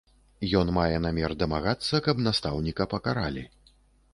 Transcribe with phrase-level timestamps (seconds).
[0.59, 3.45] Ён мае намер дамагацца, каб настаўніка пакаралі.